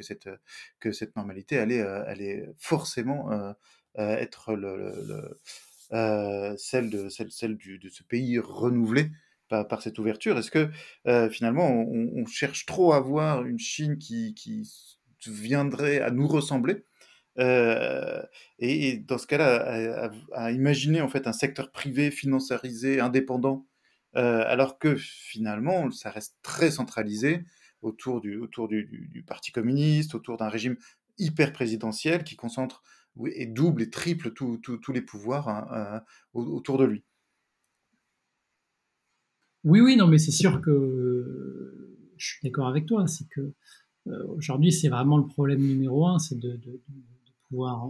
[0.01, 3.55] cette, normalité allait, allait forcément
[3.97, 5.39] être le euh,
[5.89, 9.11] celle, de, celle, celle du, de ce pays renouvelé
[9.49, 10.37] par, par cette ouverture?
[10.37, 10.69] Est-ce que
[11.07, 14.67] euh, finalement on, cherche trop à voir une Chine qui, qui
[15.27, 16.83] viendrait à nous ressembler
[17.37, 18.21] euh,
[18.59, 23.67] et, dans ce cas-là, à, imaginer en fait un secteur privé financiarisé, indépendant,
[24.13, 27.43] alors que finalement, ça reste très centralisé
[27.81, 30.77] autour du, autour du, du Parti communiste, autour d'un régime
[31.17, 32.81] hyper présidentiel qui concentre
[33.33, 36.01] et double et triple tous les pouvoirs hein,
[36.35, 37.03] euh, autour de lui.
[39.63, 43.07] Oui, oui, non, mais c'est sûr que je suis d'accord avec toi.
[43.07, 43.53] C'est que
[44.07, 46.59] euh, aujourd'hui, c'est vraiment le problème numéro un, c'est de,
[47.49, 47.89] pouvoir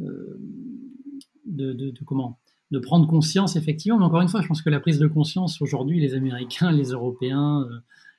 [0.00, 0.38] euh,
[1.44, 2.38] de, comment
[2.70, 3.98] de prendre conscience effectivement.
[3.98, 6.90] Mais encore une fois, je pense que la prise de conscience aujourd'hui, les Américains, les
[6.90, 7.68] Européens,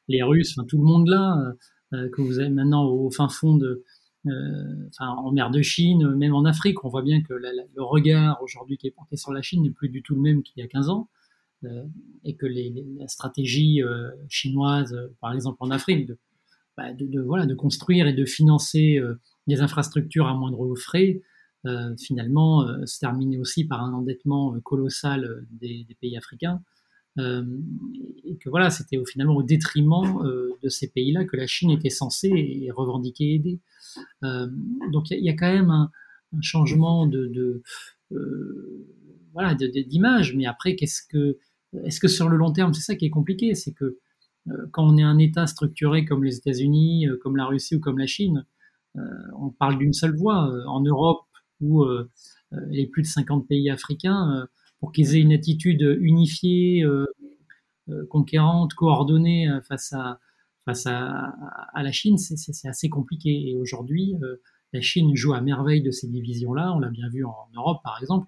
[0.07, 1.55] les Russes, tout le monde là,
[1.91, 3.83] que vous avez maintenant au fin fond de
[4.25, 8.77] enfin, en mer de Chine, même en Afrique, on voit bien que le regard aujourd'hui
[8.77, 10.67] qui est porté sur la Chine n'est plus du tout le même qu'il y a
[10.67, 11.09] 15 ans.
[12.23, 13.81] et que la stratégie
[14.29, 16.17] chinoise, par exemple en Afrique, de,
[16.77, 16.91] bah,
[17.57, 18.99] construire et de financer
[19.47, 21.21] des infrastructures à moindre frais,
[21.65, 26.61] euh, finalement euh, se terminer aussi par un endettement euh, colossal des, pays africains.
[27.17, 30.21] et que voilà, c'était finalement au détriment
[30.61, 33.59] de ces pays-là que la Chine était censée et revendiquer aider.
[34.21, 35.91] Donc il y, a quand même un,
[36.41, 37.61] changement de,
[39.33, 41.37] voilà d'image, mais après qu'est-ce que
[41.83, 43.99] est-ce que sur le long terme, c'est ça qui est compliqué, c'est que
[44.71, 48.07] quand on est un État structuré comme les États-Unis, comme la Russie ou comme la
[48.07, 48.45] Chine,
[49.37, 50.49] on parle d'une seule voix.
[50.67, 51.25] En Europe,
[51.61, 52.09] ou euh,
[52.53, 54.45] euh, les plus de 50 pays africains, euh,
[54.79, 56.85] pour qu'ils aient une attitude unifiée,
[58.09, 60.19] conquérante, coordonnée face à,
[60.65, 61.33] face à,
[61.75, 63.49] la Chine, c'est assez compliqué.
[63.49, 64.15] Et aujourd'hui,
[64.73, 66.73] la Chine joue à merveille de ces divisions-là.
[66.73, 68.27] On l'a bien vu en Europe, par exemple,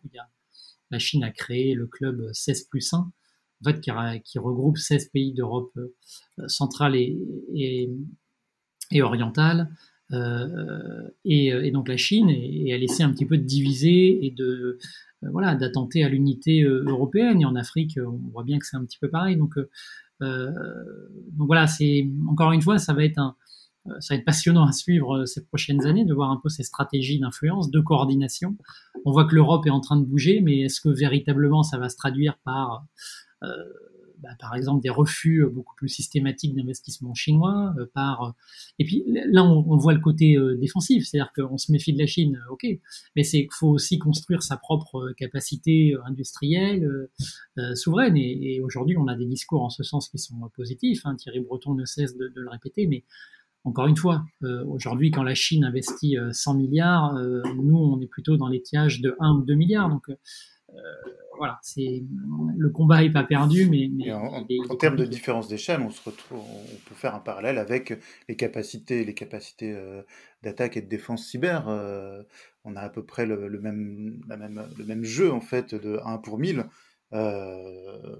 [0.91, 3.11] la Chine a créé le club 16 plus 1, en
[3.63, 5.77] fait, qui, regroupe 16 pays d'Europe
[6.47, 7.89] centrale et,
[9.01, 9.69] orientale,
[10.13, 14.79] euh, et, donc la Chine et, elle essaie un petit peu de diviser et de
[15.23, 17.41] euh, voilà d'attenter à l'unité euh, européenne.
[17.41, 19.35] Et en Afrique, on voit bien que c'est un petit peu pareil.
[19.35, 19.55] Donc,
[20.19, 23.35] donc voilà, c'est encore une fois, ça va être un,
[23.99, 27.19] ça va être passionnant à suivre ces prochaines années, de voir un peu ces stratégies
[27.19, 28.57] d'influence, de coordination.
[29.05, 31.89] On voit que l'Europe est en train de bouger, mais est-ce que véritablement ça va
[31.89, 32.85] se traduire par
[33.43, 33.47] euh,
[34.21, 38.33] bah, par exemple des refus euh, beaucoup plus systématiques d'investissement chinois, euh, par
[38.79, 42.07] et puis là on, voit le côté euh, défensif, c'est-à-dire qu'on se méfie de la
[42.07, 42.65] Chine, ok,
[43.15, 47.07] mais c'est qu'il faut aussi construire sa propre capacité industrielle
[47.75, 51.05] souveraine et, aujourd'hui on a des discours en ce sens qui sont positifs.
[51.05, 51.15] Hein.
[51.15, 53.03] Thierry Breton ne cesse de, le répéter, mais
[53.63, 54.23] encore une fois,
[54.67, 57.15] aujourd'hui, quand la Chine investit 100 milliards,
[57.55, 59.89] nous, on est plutôt dans l'étiage de 1 ou 2 milliards.
[59.89, 60.09] Donc,
[61.37, 62.03] voilà, c'est
[62.57, 66.89] le combat n'est pas perdu, mais, en, termes de différence d'échelle, on se retrouve, on
[66.89, 67.93] peut faire un parallèle avec
[68.27, 70.01] les capacités, les capacités euh,
[70.43, 71.67] d'attaque et de défense cyber.
[71.69, 72.23] Euh,
[72.63, 75.99] on a à peu près le, même, la même, le même jeu en fait de
[76.03, 76.65] 1 pour 1000.
[77.13, 78.17] Euh,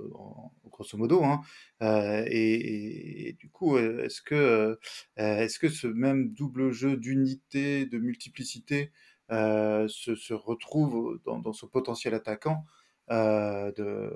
[0.71, 1.41] grosso modo, hein.
[1.81, 4.79] et, du coup, est-ce que,
[5.17, 8.91] est-ce que ce même double jeu d'unité, de multiplicité,
[9.29, 12.65] se, se, retrouve dans, dans, ce potentiel attaquant
[13.09, 14.11] euh,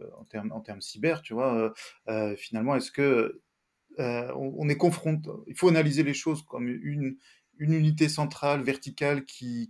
[0.52, 1.56] en termes cyber, tu vois.
[1.56, 1.70] Euh,
[2.10, 3.42] euh, finalement, est-ce que
[3.98, 7.18] on, est confronté Il faut analyser les choses comme une
[7.74, 9.70] unité centrale verticale qui,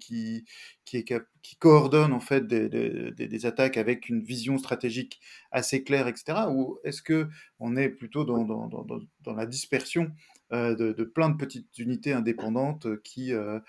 [1.59, 5.19] coordonne en fait des, attaques avec une vision stratégique
[5.51, 6.47] assez claire, etc.
[6.49, 10.07] Ou est-ce que on est plutôt dans, la dispersion euh,
[10.51, 13.59] de, de, plein de petites unités indépendantes qui, euh,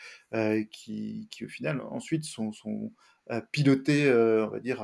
[0.71, 2.93] qui, qui, au final ensuite sont, sont
[3.53, 4.83] pilotées, on va dire,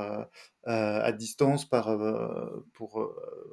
[0.65, 1.97] à distance par,
[2.73, 3.11] pour,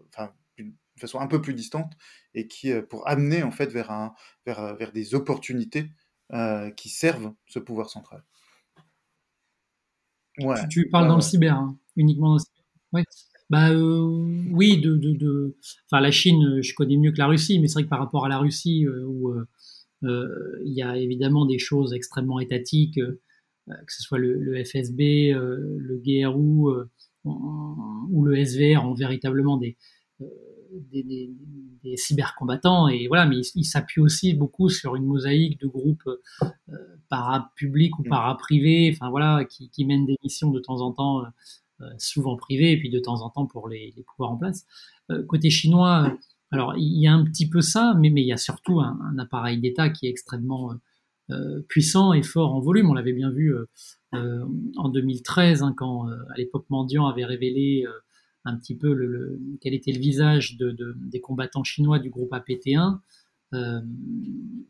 [0.08, 1.92] enfin, d'une façon un peu plus distante
[2.34, 4.14] et qui pour amener en fait vers un
[4.46, 5.90] vers, vers des opportunités
[6.76, 8.22] qui servent ce pouvoir central.
[10.38, 10.68] Ouais.
[10.68, 12.64] Tu, parles dans le cyber, hein, uniquement dans le cyber.
[13.48, 15.56] Bah oui, de, de, de,
[15.86, 18.24] enfin la Chine, je connais mieux que la Russie, mais c'est vrai que par rapport
[18.24, 19.32] à la Russie, où
[20.02, 22.98] il y a évidemment des choses extrêmement étatiques,
[23.66, 26.88] que ce soit le, le FSB, le GRU
[27.24, 29.76] ou le SVR ont véritablement des,
[30.72, 31.30] des, des,
[31.82, 36.76] des, cybercombattants et voilà mais il, s'appuie aussi beaucoup sur une mosaïque de groupes euh,
[37.08, 38.08] para-publics ou mm.
[38.08, 41.28] para-privés enfin voilà qui, qui, mènent des missions de temps en temps euh, euh,
[41.98, 44.66] souvent privées et puis de temps en temps pour les, pouvoirs en place
[45.10, 46.16] euh, côté chinois
[46.50, 48.98] alors il y a un petit peu ça mais, mais il y a surtout un,
[49.02, 50.74] un appareil d'État qui est extrêmement
[51.68, 53.52] puissant et fort en volume on l'avait bien vu
[54.12, 57.84] en 2013 hein, quand à l'époque Mendiant avait révélé
[58.46, 58.96] un petit peu
[59.60, 63.00] quel était le visage de, des combattants chinois du groupe APT1.
[63.54, 63.80] Euh,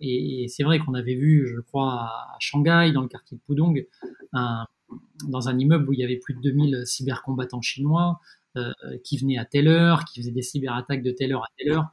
[0.01, 3.87] et, c'est vrai qu'on avait vu, je crois, à Shanghai, dans le quartier de Pudong,
[5.29, 8.20] dans un immeuble où il y avait plus de 2000 cybercombattants chinois
[8.57, 8.72] euh,
[9.05, 11.87] qui venaient à telle heure, qui faisaient des cyberattaques de telle heure à telle heure.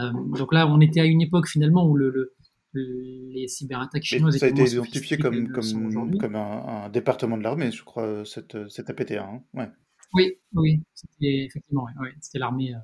[0.00, 2.34] Euh, donc là, on était à une époque finalement où le,
[2.74, 7.82] les cyberattaques chinoises ça a été identifié comme, comme, comme un, département de l'armée, je
[7.84, 9.18] crois, cette, cette APT1.
[9.18, 9.42] Hein.
[9.54, 9.68] Ouais.
[10.12, 11.86] Oui, oui, c'était effectivement,
[12.20, 12.74] c'était l'armée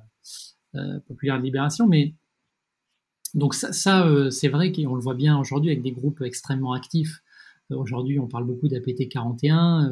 [0.75, 2.13] euh, populaire de libération, mais
[3.33, 7.21] donc ça, euh, c'est vrai qu'on le voit bien aujourd'hui avec des groupes extrêmement actifs.
[7.75, 9.91] Aujourd'hui, on parle beaucoup d'APT 41,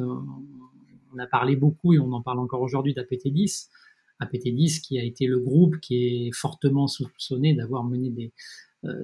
[1.14, 3.70] on a parlé beaucoup et on en parle encore aujourd'hui d'APT 10.
[4.18, 8.32] APT 10 qui a été le groupe qui est fortement soupçonné d'avoir mené des,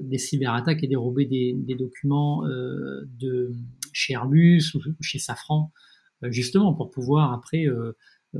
[0.00, 3.52] des cyberattaques et dérober des, des documents de
[3.92, 5.70] chez Airbus ou chez Safran,
[6.22, 7.66] justement pour pouvoir après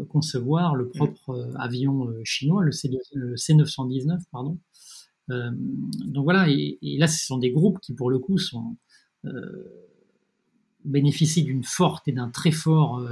[0.09, 4.59] concevoir le propre avion chinois, le, C, le C919, pardon.
[5.29, 8.77] donc voilà, et, et, là, ce sont des groupes qui, pour le coup, sont,
[10.85, 13.03] bénéficient d'une forte et d'un très fort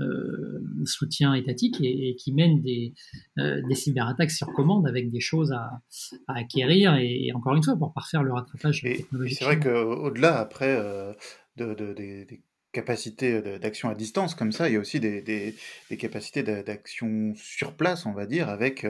[0.00, 2.94] euh, soutien étatique et, qui mène des,
[3.38, 5.82] euh, des, cyberattaques sur commande avec des choses à,
[6.26, 9.38] acquérir et, encore une fois pour parfaire le rattrapage technologique.
[9.38, 11.12] C'est vrai qu'au-delà après euh,
[11.56, 12.40] de, des
[12.72, 15.54] capacités d'action à distance comme ça, il y a aussi des,
[15.98, 18.86] capacités d'action sur place, on va dire, avec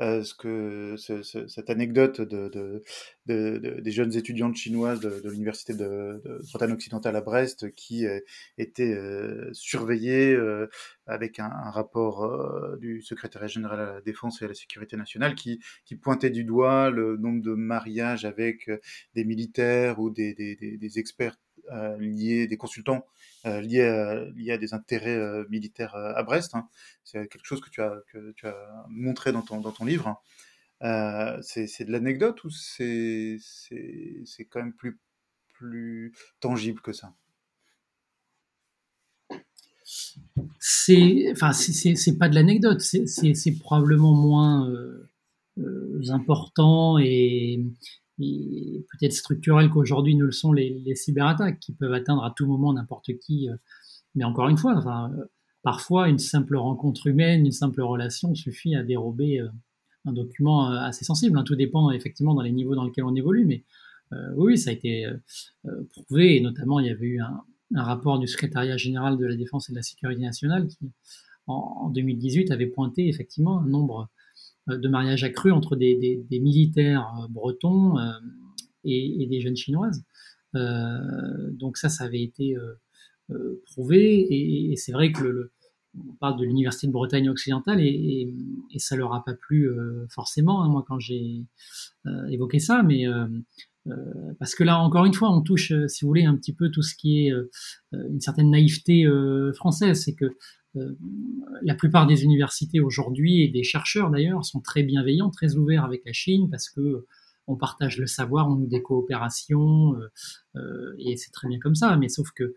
[0.00, 2.82] euh, ce que ce, cette anecdote de, de,
[3.26, 6.22] de, des jeunes étudiantes chinoises de, l'université de,
[6.52, 8.20] Bretagne occidentale à Brest qui euh,
[8.58, 8.96] étaient
[9.52, 10.38] surveillées
[11.06, 15.60] avec un, rapport du secrétaire général à la défense et à la sécurité nationale qui,
[16.02, 18.70] pointait du doigt le nombre de mariages avec
[19.14, 21.36] des militaires ou des experts
[21.70, 23.06] euh, liés, des consultants
[23.46, 26.54] euh, liés, à, liés à des intérêts euh, militaires à Brest.
[26.54, 26.68] Hein.
[27.04, 30.08] C'est quelque chose que tu as, que tu as montré dans ton, dans ton livre.
[30.80, 31.38] Hein.
[31.42, 33.38] c'est de l'anecdote ou c'est
[34.50, 34.98] quand même plus,
[35.54, 37.14] plus tangible que ça?
[40.58, 44.72] C'est enfin c'est pas de l'anecdote c'est probablement moins
[46.08, 47.60] important et,
[48.90, 53.16] peut-être structurelles qu'aujourd'hui ne le sont les, cyberattaques, qui peuvent atteindre à tout moment n'importe
[53.18, 53.48] qui.
[53.48, 53.56] Euh.
[54.14, 55.24] mais encore une fois, euh,
[55.62, 59.48] parfois une simple rencontre humaine, une simple relation suffit à dérober euh,
[60.04, 61.38] un document assez sensible.
[61.38, 61.44] Hein.
[61.44, 63.64] Tout dépend effectivement dans les niveaux dans lesquels on évolue, mais
[64.36, 65.06] oui, ça a été
[65.88, 67.44] prouvé, et notamment il y avait eu un,
[67.74, 70.90] rapport du secrétariat général de la défense et de la sécurité nationale qui,
[71.46, 74.10] en, en 2018, avait pointé effectivement un nombre
[74.68, 78.12] de mariage accru entre des, militaires euh, bretons euh,
[78.84, 80.02] et, des jeunes chinoises.
[80.54, 82.56] donc ça, ça avait été
[83.66, 84.26] prouvé.
[84.30, 85.50] Et, c'est vrai que
[85.94, 88.34] on parle de l'université de Bretagne occidentale et,
[88.72, 89.70] et, ça leur a pas plu
[90.08, 91.44] forcément hein, moi quand j'ai
[92.28, 92.82] évoqué ça.
[92.82, 93.04] Mais
[94.38, 96.82] parce que là encore une fois on touche si vous voulez un petit peu tout
[96.82, 97.32] ce qui est
[97.92, 99.06] une certaine naïveté
[99.54, 100.02] française.
[100.02, 100.36] C'est que euh,
[100.74, 106.02] la plupart des universités aujourd'hui et des chercheurs d'ailleurs sont très bienveillants, très ouverts avec
[106.06, 107.06] la Chine parce que
[107.48, 110.08] on partage le savoir, on nous des coopérations euh,
[110.56, 111.96] euh, et c'est très bien comme ça.
[111.96, 112.54] Mais sauf que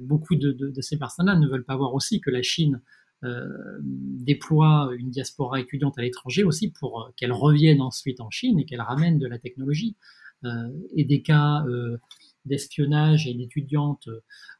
[0.00, 2.80] beaucoup de, ces personnes-là ne veulent pas voir aussi que la Chine
[3.80, 8.82] déploie une diaspora étudiante à l'étranger aussi pour qu'elle revienne ensuite en Chine et qu'elle
[8.82, 9.96] ramène de la technologie.
[10.94, 11.64] et des cas
[12.44, 14.08] d'espionnage et d'étudiantes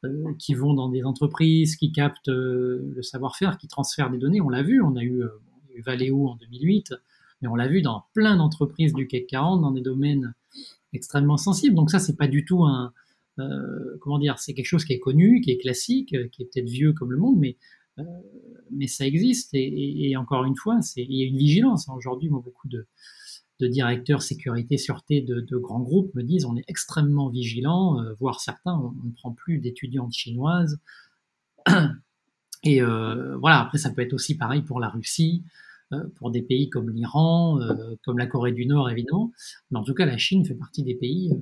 [0.04, 4.40] euh, qui vont dans des entreprises, qui captent euh, le savoir-faire, qui transfèrent des données.
[4.40, 5.28] On l'a vu, on a eu, euh,
[5.84, 6.94] Valeo en 2008,
[7.42, 10.34] mais on l'a vu dans plein d'entreprises du CAC 40 dans des domaines
[10.92, 11.74] extrêmement sensibles.
[11.74, 12.92] Donc ça, c'est pas du tout un,
[14.00, 16.92] comment dire, c'est quelque chose qui est connu, qui est classique, qui est peut-être vieux
[16.92, 17.56] comme le monde, mais
[18.70, 19.50] mais ça existe.
[19.52, 21.88] Et, encore une fois, il y a une vigilance.
[21.88, 22.86] Aujourd'hui, beaucoup de
[23.64, 28.40] de directeurs sécurité, sûreté de, grands groupes me disent on est extrêmement vigilant, euh, voire
[28.40, 30.78] certains, on, ne prend plus d'étudiantes chinoises.
[32.62, 35.44] Et euh, voilà, après ça peut être aussi pareil pour la Russie,
[35.92, 37.58] euh, pour des pays comme l'Iran,
[38.04, 39.32] comme la Corée du Nord évidemment.
[39.70, 41.32] Mais en tout cas, la Chine fait partie des pays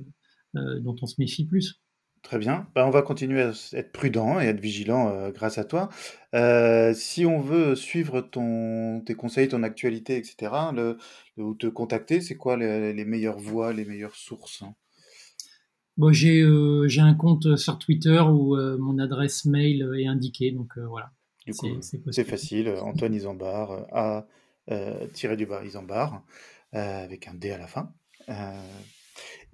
[0.53, 1.81] dont on se méfie plus.
[2.23, 2.67] Très bien.
[2.73, 5.89] Ben, on va continuer à être prudent et être vigilant euh, grâce à toi.
[6.33, 10.97] Euh, si on veut suivre ton, tes conseils, ton actualité, etc., le,
[11.37, 14.63] ou te contacter, c'est quoi les, meilleures voies, les meilleures sources
[15.97, 20.77] bon, j'ai, euh, j'ai un compte sur Twitter où mon adresse mail est indiquée, donc
[20.77, 21.11] voilà.
[21.45, 22.69] Du coup, c'est, facile.
[22.69, 24.25] Antoine Isambard, A
[25.11, 26.23] tiré du bar Isambard,
[26.71, 27.91] avec un D à la fin.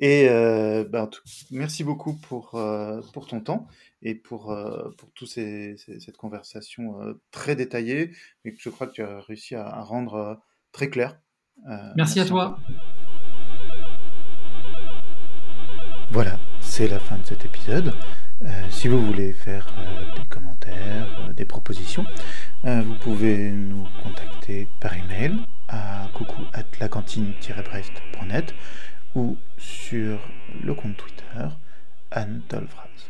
[0.02, 1.10] Et euh, ben,
[1.52, 3.68] merci beaucoup pour, euh, pour ton temps
[4.02, 6.96] et pour, euh, pour toute cette conversation
[7.32, 8.12] très détaillée,
[8.44, 10.40] mais que je crois que tu as réussi à, rendre
[10.72, 11.20] très clair.
[11.96, 12.58] merci, à toi.
[16.12, 17.94] Voilà, c'est la fin de cet épisode.
[18.70, 19.68] si vous voulez faire
[20.16, 22.06] des commentaires, des propositions,
[22.64, 25.36] vous pouvez nous contacter par email
[25.68, 28.56] à coucou at lacantine-brest.net
[29.16, 30.20] ou sur
[30.64, 31.48] le compte Twitter
[32.12, 33.10] Anne Dolvraz.